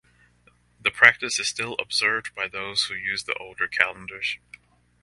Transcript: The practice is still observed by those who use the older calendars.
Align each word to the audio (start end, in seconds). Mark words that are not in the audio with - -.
The 0.81 0.89
practice 0.89 1.37
is 1.37 1.47
still 1.47 1.75
observed 1.77 2.33
by 2.33 2.47
those 2.47 2.85
who 2.85 2.95
use 2.95 3.25
the 3.25 3.35
older 3.37 3.67
calendars. 3.67 4.39